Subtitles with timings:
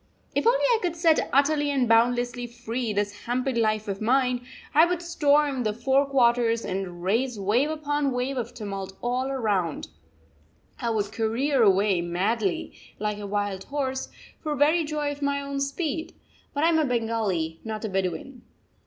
[0.33, 4.43] If only I could set utterly and boundlessly free this hampered life of mine,
[4.73, 9.89] I would storm the four quarters and raise wave upon wave of tumult all round;
[10.79, 14.09] I would career away madly, like a wild horse,
[14.39, 16.15] for very joy of my own speed!
[16.55, 18.41] But I am a Bengali, not a Bedouin!